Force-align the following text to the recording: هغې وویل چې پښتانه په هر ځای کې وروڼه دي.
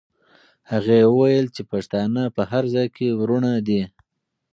هغې 0.71 0.99
وویل 1.09 1.47
چې 1.55 1.61
پښتانه 1.71 2.23
په 2.35 2.41
هر 2.51 2.63
ځای 2.73 2.87
کې 2.95 3.17
وروڼه 3.19 3.51
دي. 3.67 3.81